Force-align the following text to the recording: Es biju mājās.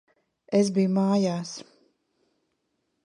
Es 0.59 0.71
biju 0.77 0.91
mājās. 0.95 1.53